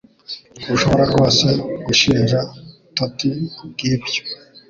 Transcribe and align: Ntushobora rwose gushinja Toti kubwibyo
Ntushobora 0.61 1.03
rwose 1.11 1.47
gushinja 1.85 2.39
Toti 2.95 3.29
kubwibyo 3.55 4.21